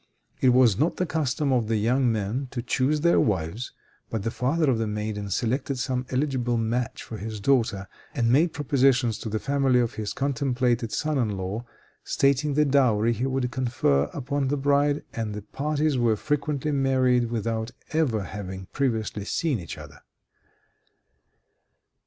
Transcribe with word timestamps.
It 0.41 0.49
was 0.49 0.79
not 0.79 0.97
the 0.97 1.05
custom 1.05 1.49
for 1.49 1.61
the 1.61 1.75
young 1.75 2.11
men 2.11 2.47
to 2.49 2.63
choose 2.63 3.01
their 3.01 3.19
wives, 3.19 3.71
but 4.09 4.23
the 4.23 4.31
father 4.31 4.67
of 4.71 4.79
the 4.79 4.87
maiden 4.87 5.29
selected 5.29 5.77
some 5.77 6.07
eligible 6.09 6.57
match 6.57 7.03
for 7.03 7.17
his 7.19 7.39
daughter, 7.39 7.87
and 8.15 8.31
made 8.31 8.51
propositions 8.51 9.19
to 9.19 9.29
the 9.29 9.37
family 9.37 9.79
of 9.79 9.93
his 9.93 10.13
contemplated 10.13 10.91
son 10.91 11.19
in 11.19 11.37
law, 11.37 11.65
stating 12.03 12.55
the 12.55 12.65
dowry 12.65 13.13
he 13.13 13.27
would 13.27 13.51
confer 13.51 14.05
upon 14.05 14.47
the 14.47 14.57
bride, 14.57 15.03
and 15.13 15.35
the 15.35 15.43
parties 15.43 15.99
were 15.99 16.15
frequently 16.15 16.71
married 16.71 17.29
without 17.29 17.69
ever 17.91 18.23
having 18.23 18.65
previously 18.73 19.23
seen 19.23 19.59
each 19.59 19.77
other. 19.77 20.01